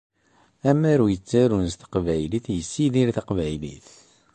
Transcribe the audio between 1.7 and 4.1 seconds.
s Taqbaylit yessidir Taqbaylit.